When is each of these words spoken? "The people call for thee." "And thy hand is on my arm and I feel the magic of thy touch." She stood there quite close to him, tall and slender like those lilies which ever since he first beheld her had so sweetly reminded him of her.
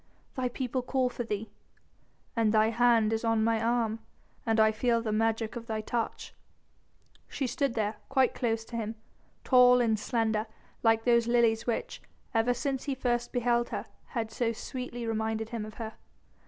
"The 0.33 0.49
people 0.49 0.81
call 0.81 1.09
for 1.09 1.23
thee." 1.23 1.51
"And 2.35 2.51
thy 2.51 2.71
hand 2.71 3.13
is 3.13 3.23
on 3.23 3.43
my 3.43 3.61
arm 3.61 3.99
and 4.47 4.59
I 4.59 4.71
feel 4.71 4.99
the 4.99 5.11
magic 5.11 5.55
of 5.55 5.67
thy 5.67 5.81
touch." 5.81 6.33
She 7.27 7.45
stood 7.45 7.75
there 7.75 7.97
quite 8.09 8.33
close 8.33 8.65
to 8.65 8.75
him, 8.75 8.95
tall 9.43 9.79
and 9.79 9.99
slender 9.99 10.47
like 10.81 11.03
those 11.03 11.27
lilies 11.27 11.67
which 11.67 12.01
ever 12.33 12.55
since 12.55 12.85
he 12.85 12.95
first 12.95 13.31
beheld 13.31 13.69
her 13.69 13.85
had 14.17 14.31
so 14.31 14.51
sweetly 14.53 15.05
reminded 15.05 15.49
him 15.49 15.65
of 15.65 15.75
her. 15.75 15.93